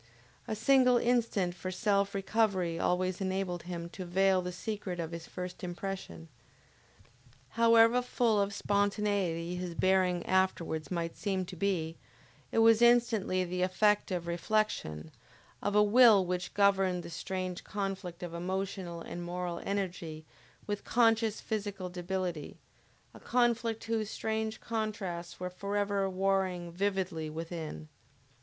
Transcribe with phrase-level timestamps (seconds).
[0.47, 5.27] A single instant for self recovery always enabled him to veil the secret of his
[5.27, 6.27] first impression.
[7.49, 11.97] However full of spontaneity his bearing afterwards might seem to be,
[12.51, 15.11] it was instantaneously the effect of reflection,
[15.61, 20.25] of a will which governed the strange conflict of emotional and moral energy
[20.65, 22.57] with conscious physical debility;
[23.13, 27.87] a conflict whose strange contrasts were forever warring vividly within.